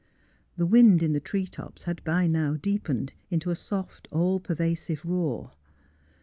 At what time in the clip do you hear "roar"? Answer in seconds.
5.05-5.51